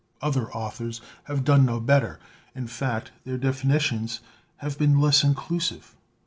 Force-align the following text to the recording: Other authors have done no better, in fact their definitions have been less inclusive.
Other 0.19 0.51
authors 0.51 0.99
have 1.25 1.43
done 1.43 1.63
no 1.63 1.79
better, 1.79 2.19
in 2.55 2.65
fact 2.65 3.11
their 3.23 3.37
definitions 3.37 4.19
have 4.57 4.79
been 4.79 4.99
less 4.99 5.23
inclusive. 5.23 5.93